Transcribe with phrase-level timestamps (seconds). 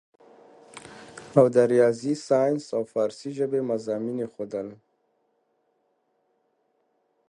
[1.37, 4.67] او د رياضي سائنس او فارسي ژبې مضامين ئې ښودل